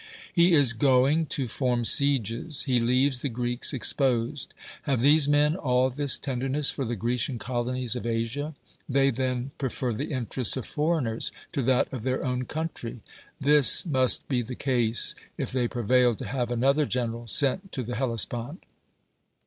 [0.35, 2.63] "lie is going to form sieges!
[2.63, 4.51] he leaves the Greeks ex posed."
[4.85, 8.55] Have these men all this tenderness for the Grecian colonies of Asia?
[8.89, 13.01] They then pre fer the interests of foreigners to that of their own country.
[13.39, 17.93] This must be the case, if they prevail to have another general sent to the
[17.93, 18.63] Hel lespont.